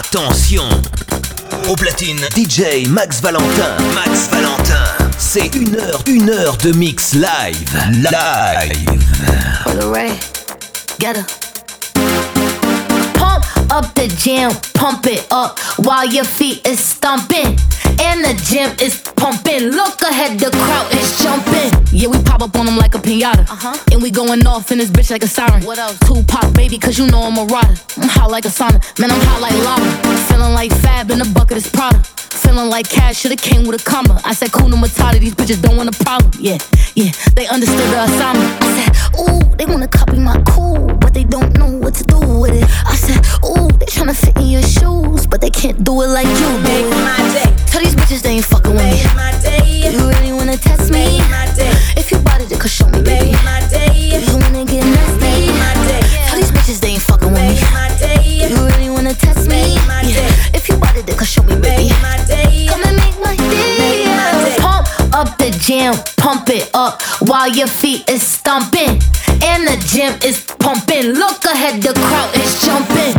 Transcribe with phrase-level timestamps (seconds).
[0.00, 0.64] Attention
[1.68, 3.76] Au platine, DJ Max Valentin.
[3.94, 4.84] Max Valentin.
[5.18, 7.70] C'est une heure, une heure de mix live.
[7.92, 8.88] Live.
[10.98, 11.26] Get her.
[13.12, 17.58] Pump up the jam, pump it up while your feet is stomping.
[18.00, 19.68] And the gym is pumping.
[19.68, 21.68] Look ahead, the crowd is jumping.
[21.92, 23.44] Yeah, we pop up on them like a pinata.
[23.44, 23.76] Uh-huh.
[23.92, 25.62] And we going off in this bitch like a siren.
[25.64, 25.98] What else?
[26.00, 27.76] Tupac, baby, cause you know I'm a rider.
[27.98, 28.80] I'm hot like a sauna.
[28.98, 29.90] Man, I'm hot like lava.
[30.28, 32.02] Feeling like Fab in a bucket is Prada.
[32.42, 34.20] Feeling like cash should've came with a comma.
[34.24, 36.32] I said, Kuna Matata, these bitches don't want a problem.
[36.40, 36.58] Yeah,
[36.94, 38.50] yeah, they understood the assignment.
[38.64, 38.90] I said,
[39.20, 42.64] ooh, they wanna copy my cool, but they don't know what to do with it.
[42.86, 46.26] I said, ooh, they tryna fit in your shoes, but they can't do it like
[46.26, 47.50] you do Make my day.
[47.66, 49.09] Tell these bitches they ain't fucking with me.
[49.10, 49.90] Make my day.
[49.90, 51.18] You really wanna test me?
[51.18, 51.72] Make my day.
[51.96, 53.32] If you bought it, then show me, baby.
[53.44, 53.50] Make.
[54.12, 55.18] You wanna get nasty?
[55.18, 56.02] Make my day.
[56.26, 57.54] Tell these bitches they ain't fucking with me.
[57.54, 58.48] Make my day.
[58.48, 59.74] You really wanna test me?
[59.74, 60.28] Make my day.
[60.54, 61.88] If you bought it, then show me, baby.
[61.88, 62.66] Make my day.
[62.68, 63.78] Come and make my day.
[63.78, 64.56] Make my day.
[64.58, 64.86] Pump
[65.20, 68.96] up the jam, pump it up while your feet is stomping.
[69.42, 71.12] And the gym is pumping.
[71.12, 73.12] Look ahead, the crowd is jumping.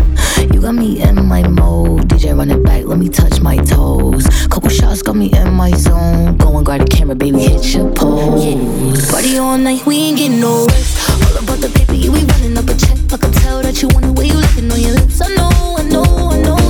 [0.51, 2.09] You got me in my mode.
[2.09, 4.25] DJ run it back, let me touch my toes.
[4.49, 6.37] Couple shots got me in my zone.
[6.37, 9.11] Go and grab the camera, baby, hit your pose.
[9.11, 11.07] Party all night, we ain't getting no rest.
[11.07, 12.97] All about the paper, yeah, we running up a check.
[13.13, 15.21] I can tell that you want the way you looking on your lips.
[15.21, 16.60] I know, I know, I know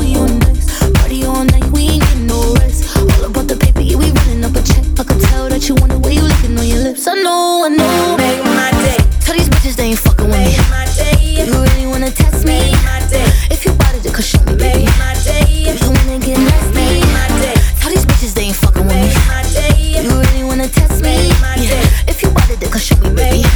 [5.72, 7.08] you want the way you looking on your lips.
[7.08, 8.18] I know, I know.
[8.18, 9.00] Make my day.
[9.24, 10.52] Tell these bitches they ain't fucking with me.
[10.52, 11.16] Make my day.
[11.48, 12.60] You really wanna test me?
[12.60, 13.24] Make my day.
[13.50, 14.86] If you bought it, then could show me, baby.
[14.86, 15.48] Make my day.
[15.72, 16.76] You wanna get nasty?
[16.76, 17.56] Make my day.
[17.80, 19.08] Tell these bitches they ain't fucking with me.
[19.08, 20.04] Make my day.
[20.04, 21.16] You really wanna test me?
[21.30, 21.86] Make my day.
[22.12, 23.51] If you bought it, then could show me, baby.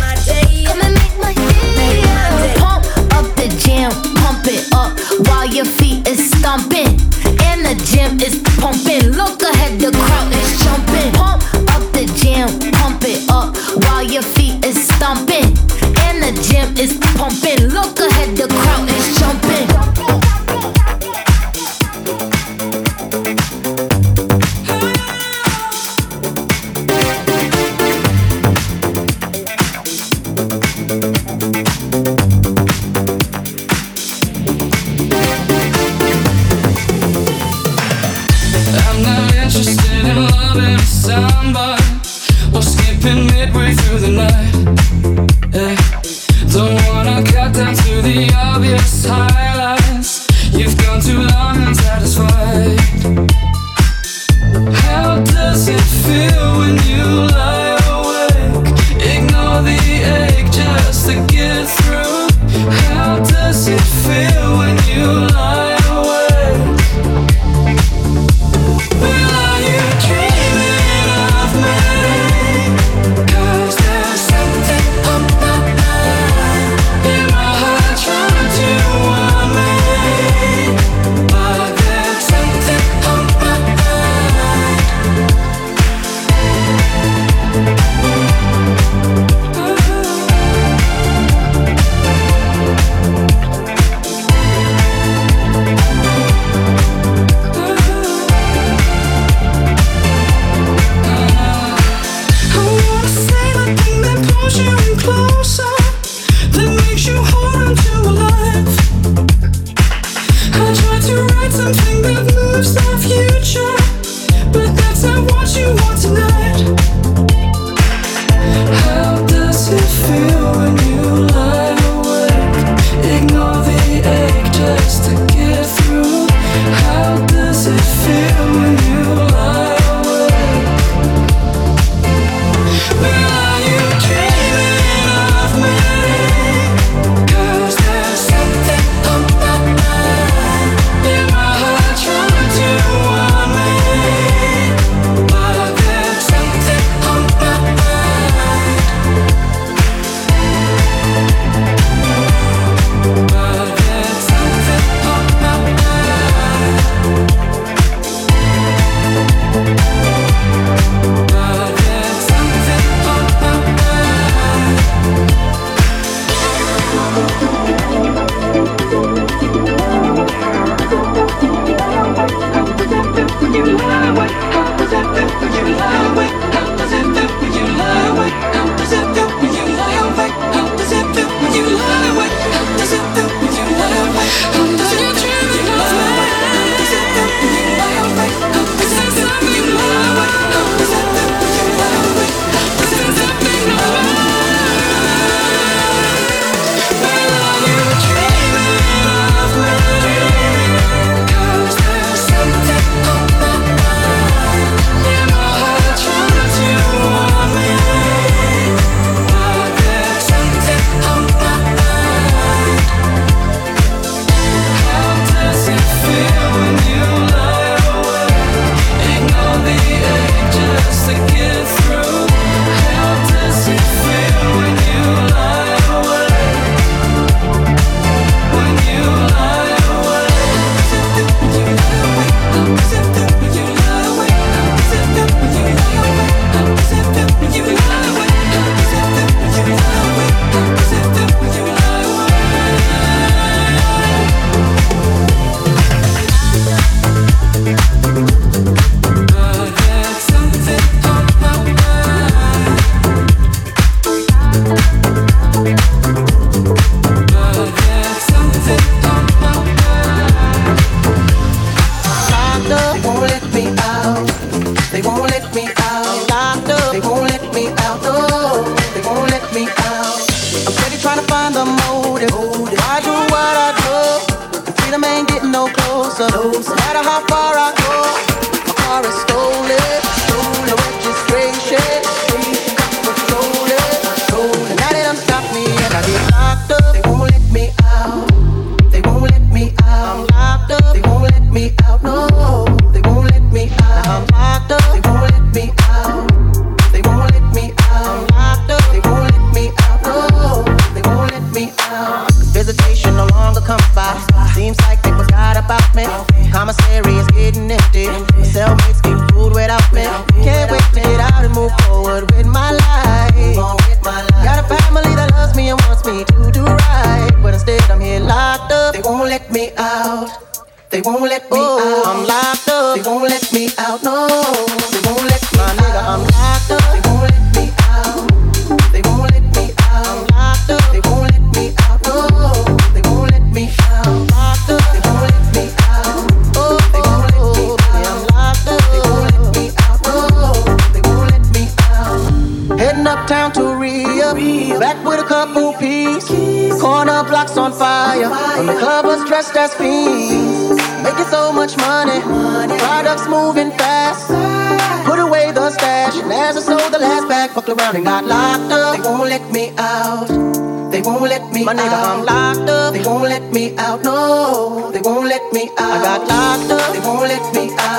[363.56, 365.80] me out, no, they won't let me out.
[365.80, 367.95] I got locked up, they won't let me out.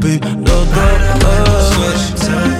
[0.00, 2.53] be los dos.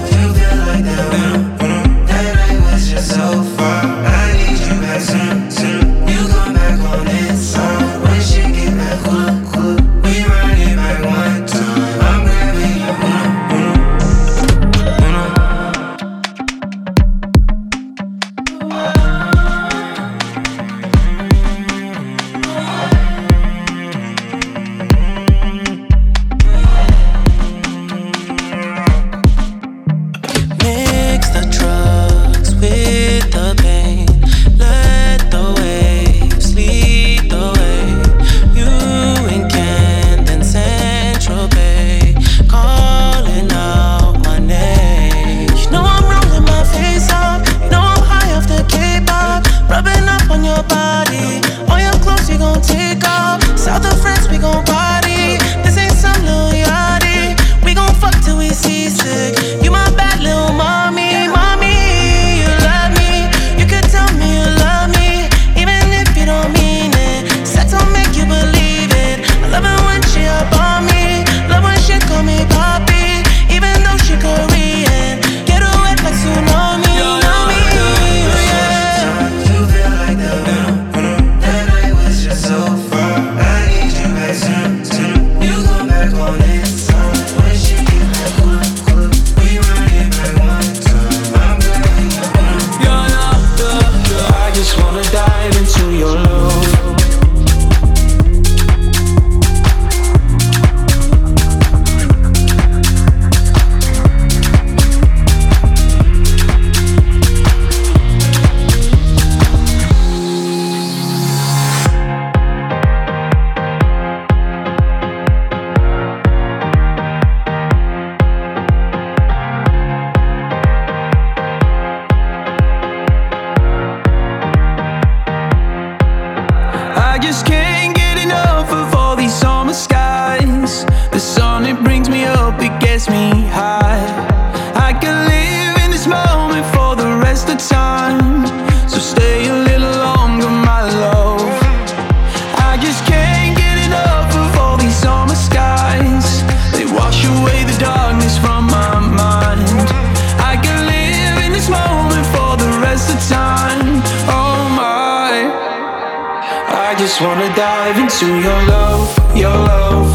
[158.05, 160.14] into your love, your love.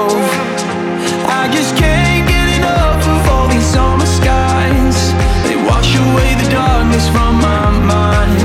[6.91, 8.41] this from my mind.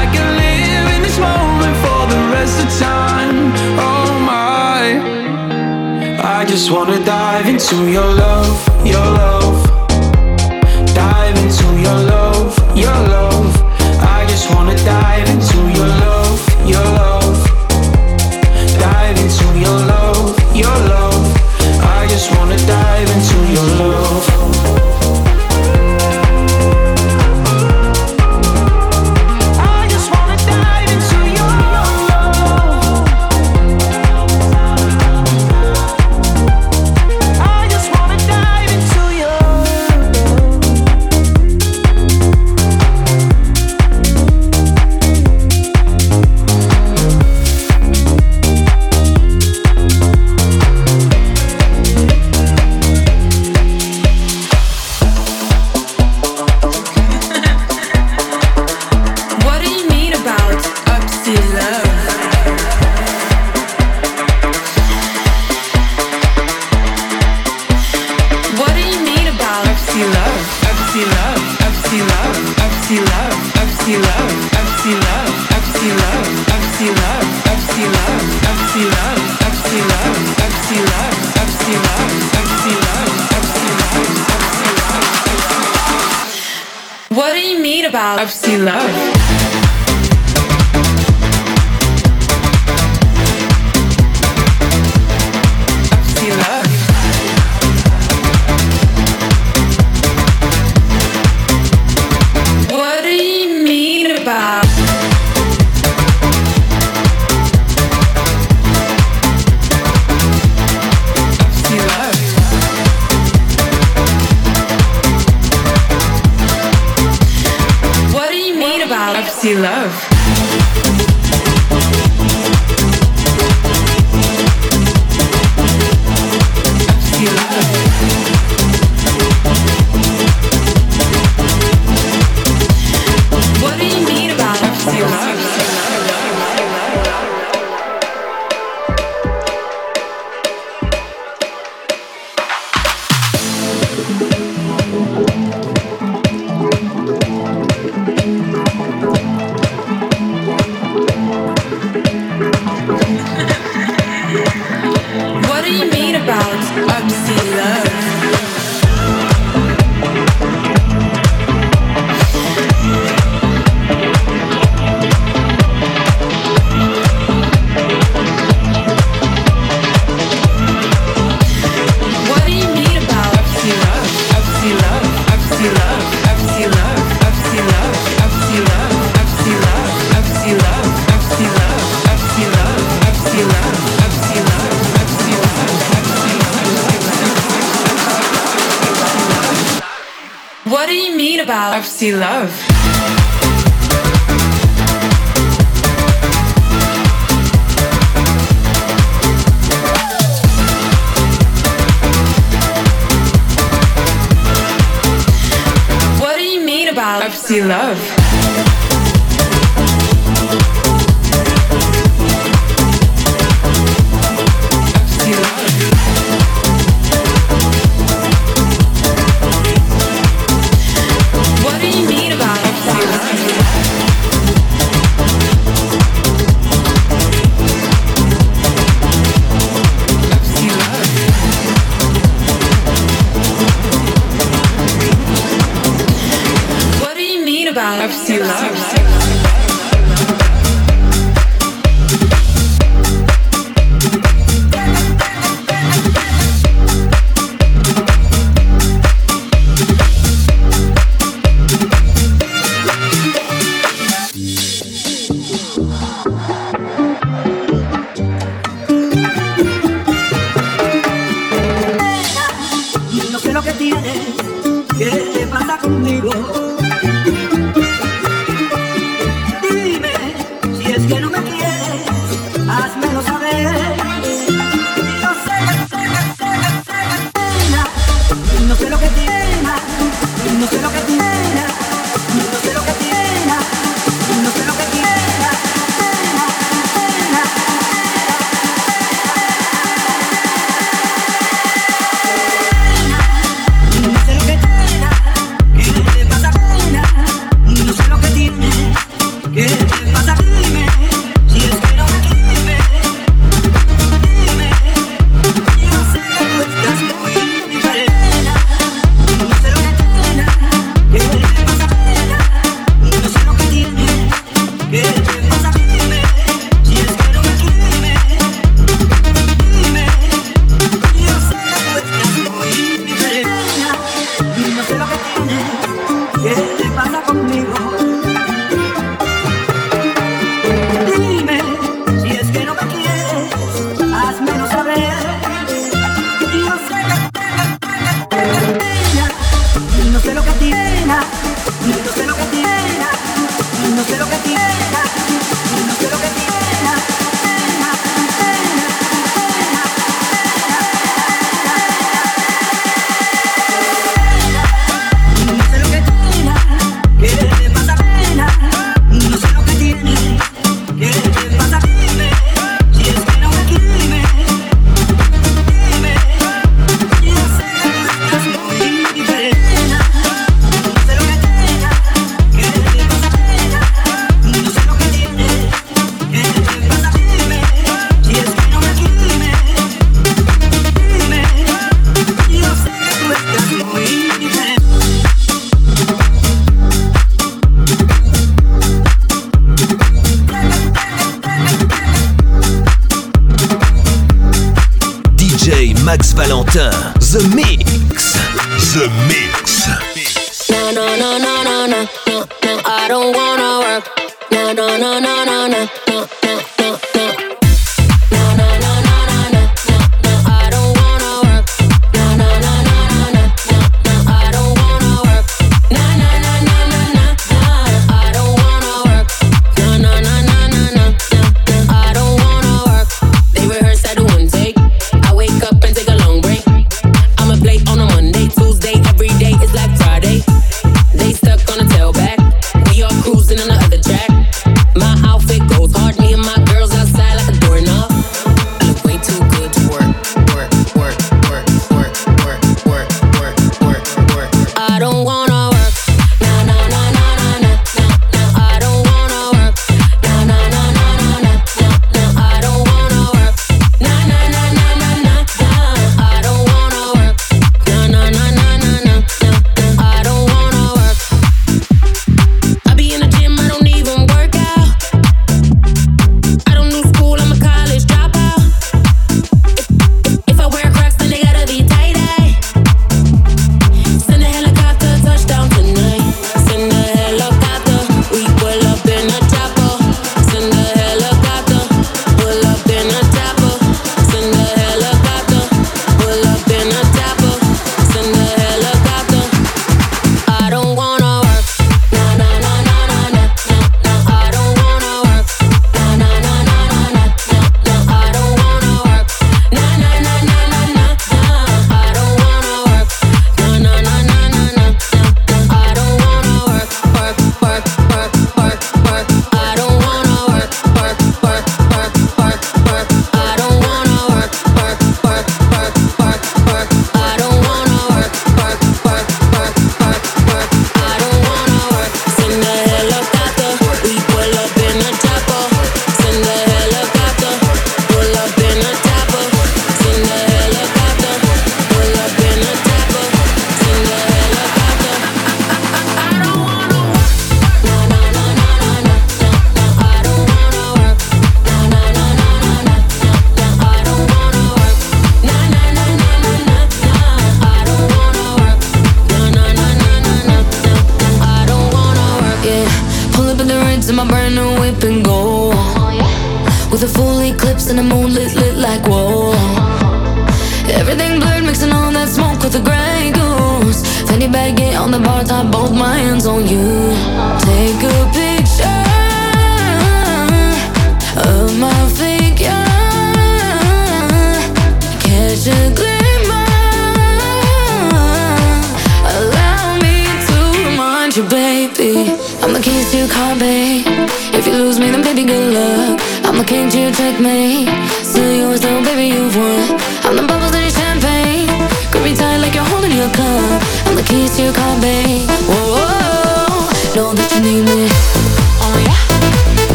[0.00, 3.38] I can live in this moment for the rest of time.
[3.88, 4.80] Oh my.
[6.38, 9.39] I just wanna dive into your love, your love.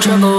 [0.00, 0.37] Trouble.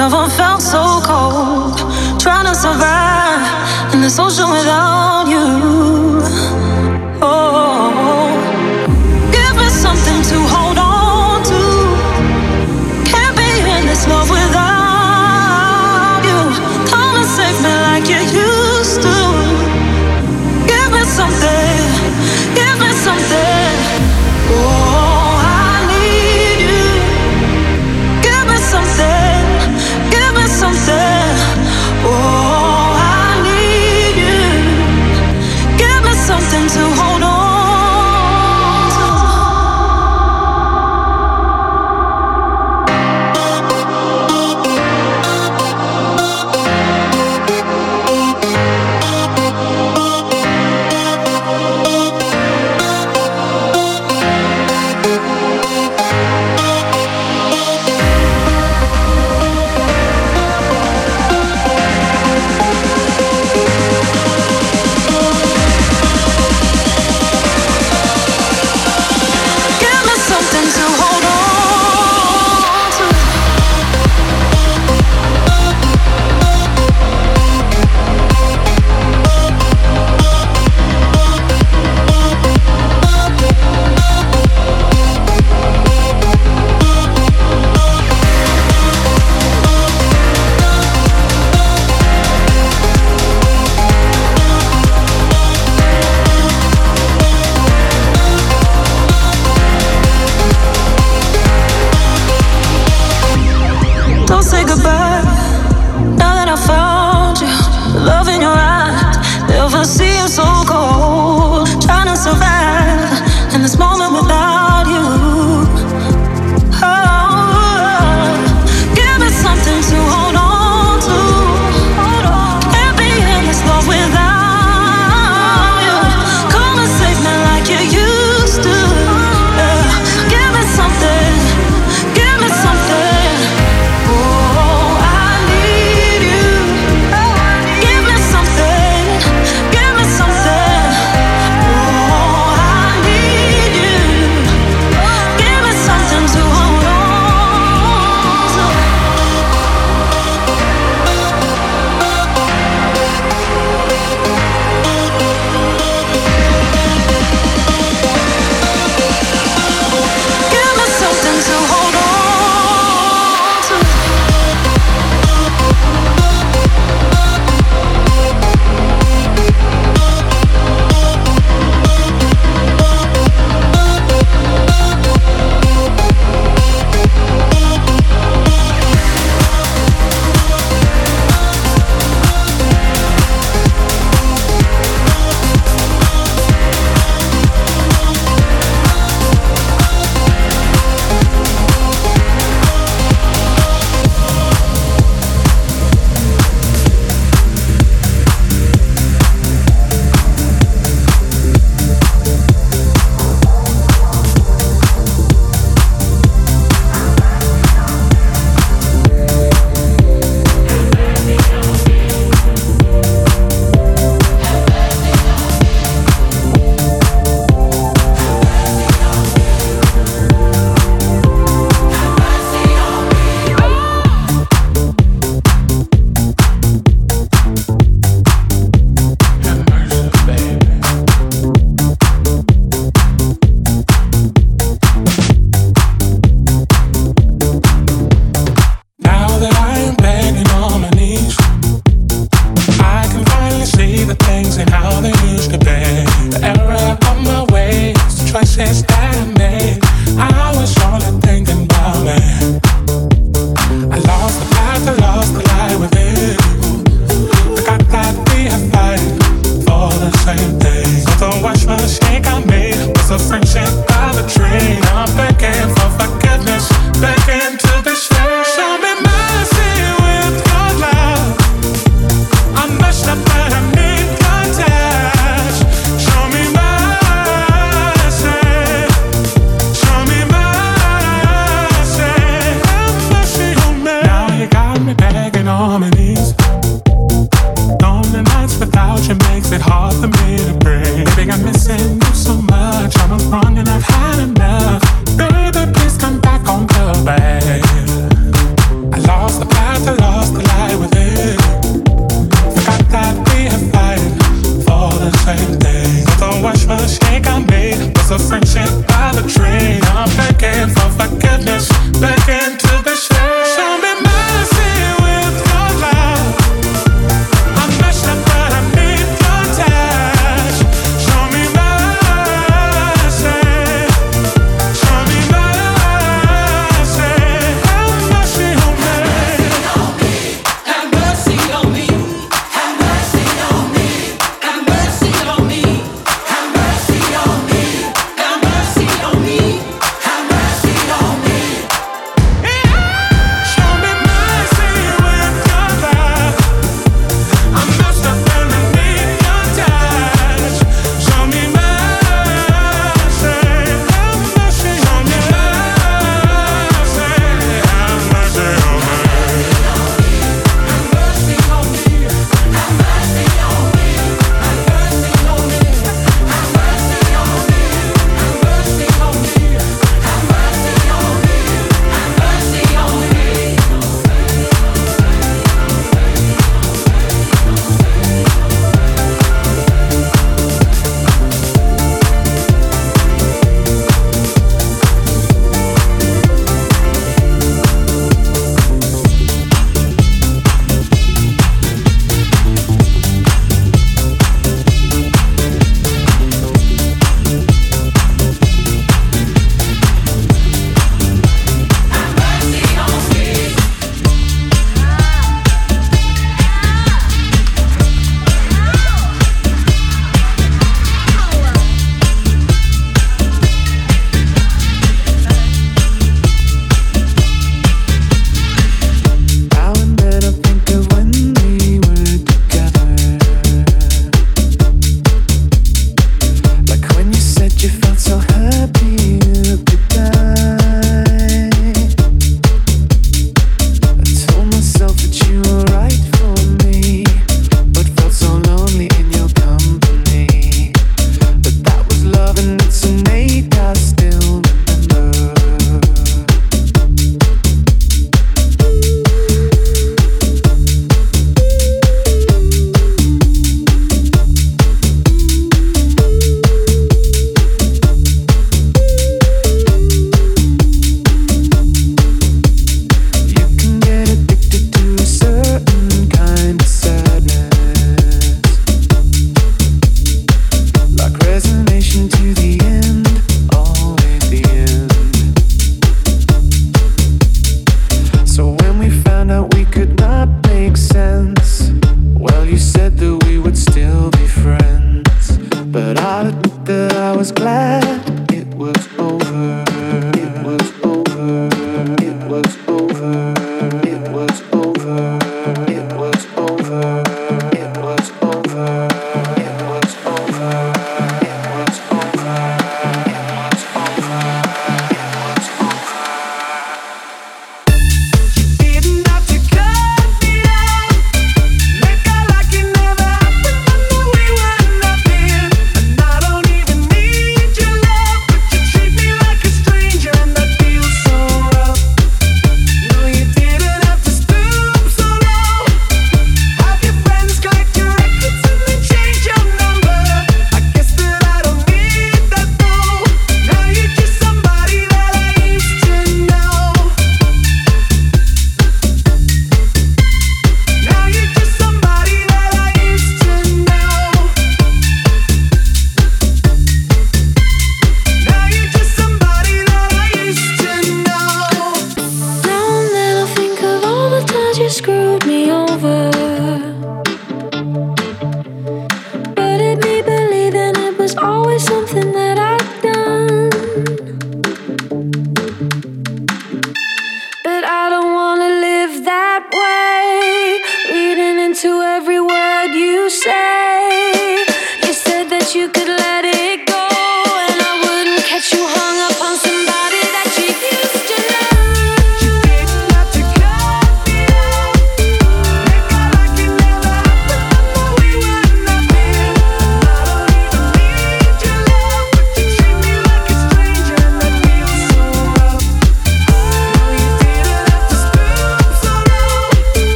[0.00, 1.76] Never felt so cold,
[2.18, 5.19] trying to survive in the ocean without.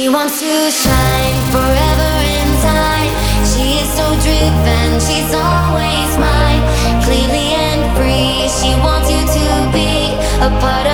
[0.00, 3.12] She wants to shine forever inside.
[3.52, 6.62] She is so driven, she's always mine.
[7.04, 10.89] Clearly and free, she wants you to be a part of.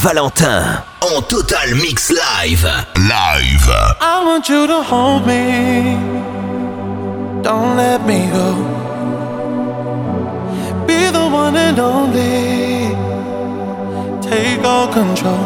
[0.00, 2.66] Valentin en total mix live.
[2.94, 3.70] Live.
[4.00, 5.94] I want you to hold me.
[7.42, 8.54] Don't let me go.
[10.86, 12.96] Be the one and only.
[14.22, 15.44] Take all control.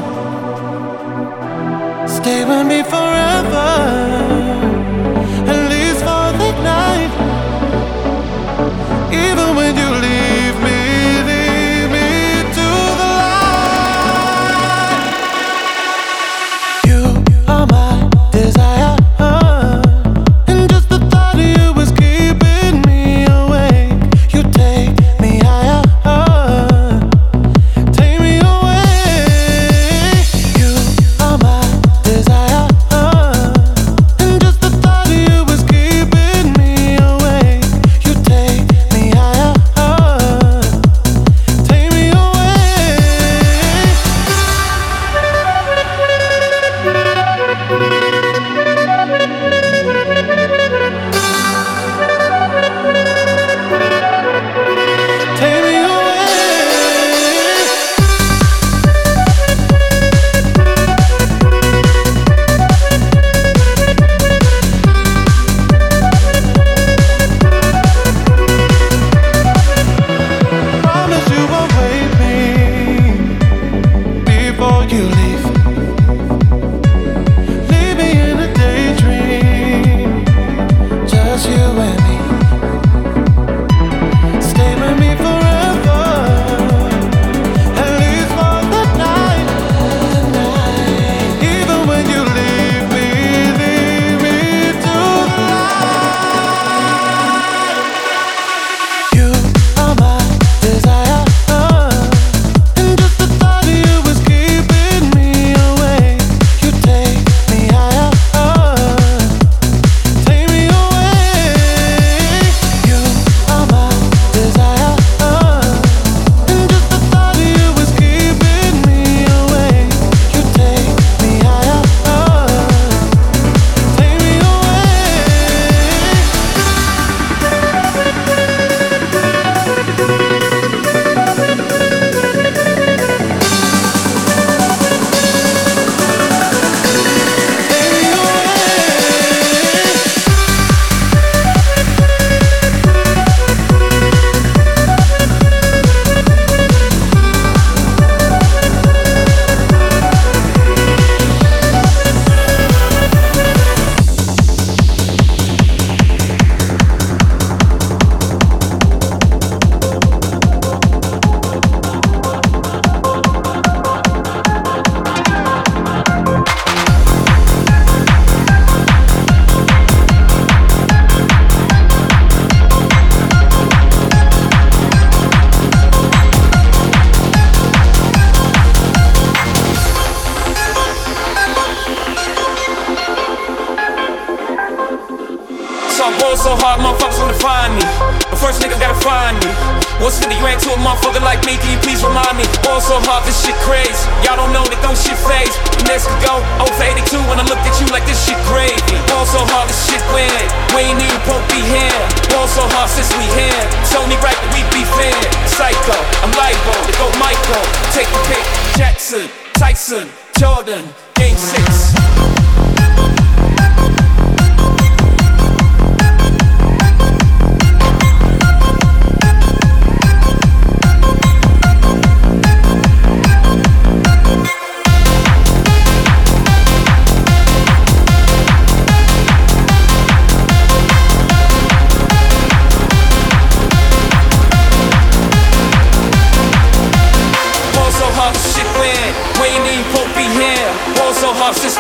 [2.07, 4.54] Stay with me forever.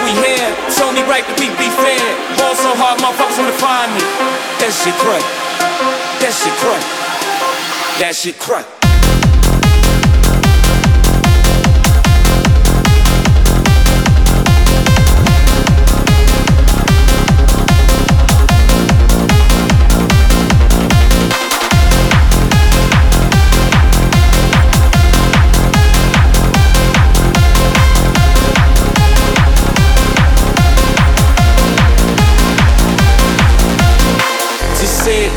[0.04, 0.52] we here.
[0.68, 2.04] It's only right to be, be fair.
[2.36, 4.04] Ball so hard, my folks wanna find me.
[4.60, 5.24] That shit crack.
[6.20, 6.84] That shit crack.
[7.98, 8.83] That shit crack.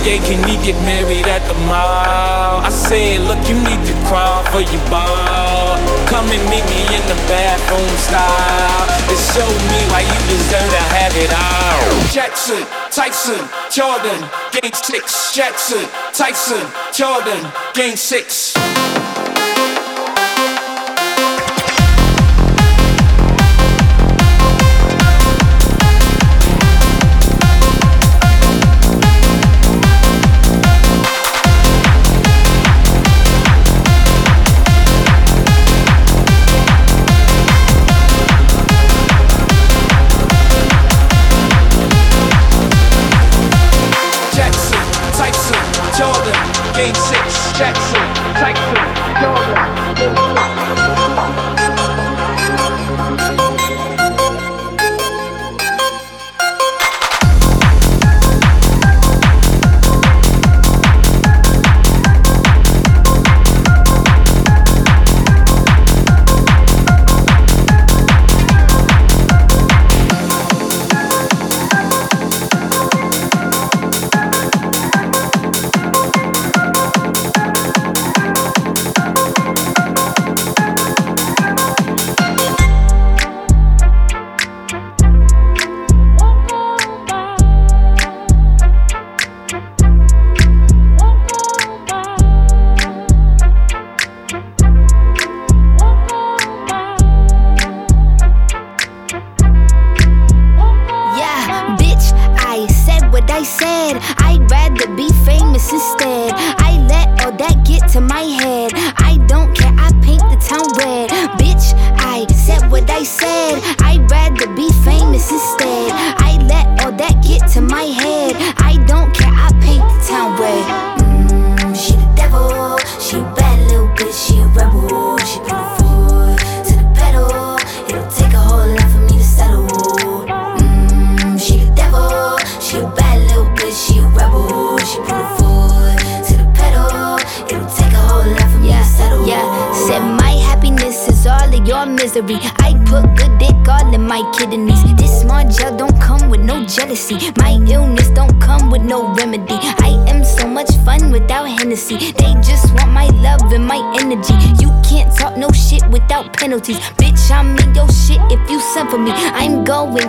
[0.08, 2.64] yeah, can we get married at the mall?
[2.64, 5.76] I said, look, you need to crawl for your ball.
[6.08, 8.88] Come and meet me in the bathroom style.
[8.88, 11.84] And show me why you deserve to have it all.
[12.16, 14.24] Jackson, Tyson, Jordan,
[14.56, 15.36] game six.
[15.36, 15.84] Jackson,
[16.14, 16.64] Tyson,
[16.96, 17.44] Jordan,
[17.74, 18.56] game six.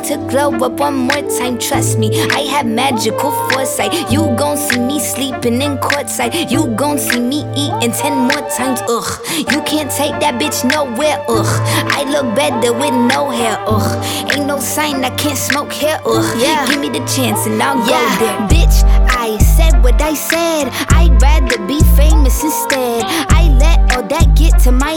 [0.09, 1.59] to glow up one more time.
[1.59, 3.93] Trust me, I have magical foresight.
[4.11, 6.51] You gon' see me sleeping in courtside.
[6.51, 8.81] You gon' see me eating ten more times.
[8.89, 11.23] Ugh, you can't take that bitch nowhere.
[11.29, 11.53] Ugh,
[11.93, 13.63] I look better with no hair.
[13.67, 16.01] Ugh, ain't no sign I can't smoke hair.
[16.07, 16.67] Ugh, yeah.
[16.67, 18.19] give me the chance and I'll yeah.
[18.19, 18.39] go there.
[18.49, 18.77] Bitch,
[19.11, 20.71] I said what I said.
[20.89, 23.05] I'd rather be famous instead.
[23.29, 24.93] I let all that get to my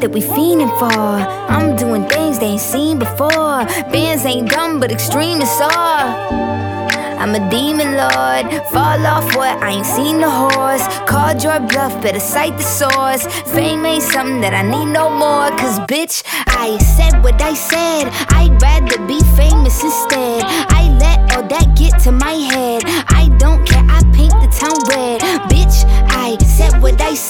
[0.00, 0.92] that we fiending for.
[1.52, 3.64] I'm doing things they ain't seen before.
[3.92, 6.48] Bands ain't dumb, but extreme is all.
[7.18, 8.46] I'm a demon lord.
[8.70, 9.60] Fall off what?
[9.60, 10.86] I ain't seen the horse.
[11.08, 13.26] Called your bluff, better cite the source.
[13.52, 15.50] Fame ain't something that I need no more.
[15.58, 18.10] Cause bitch, I said what I said.
[18.30, 20.42] I'd rather be famous instead.
[20.70, 22.82] I let all that get to my head.
[23.08, 25.20] I don't care, I paint the town red.
[25.50, 27.27] Bitch, I said what I said.